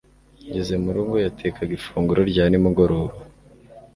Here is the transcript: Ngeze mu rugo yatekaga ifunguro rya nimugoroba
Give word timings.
Ngeze 0.47 0.73
mu 0.83 0.89
rugo 0.95 1.15
yatekaga 1.25 1.71
ifunguro 1.79 2.21
rya 2.31 2.45
nimugoroba 2.47 3.13